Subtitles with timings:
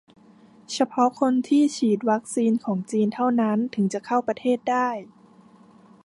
[0.73, 4.89] เฉพาะคนที่ฉีดวัคซีนของจีนเท่านั้นถึงจะเข้าประเทศได้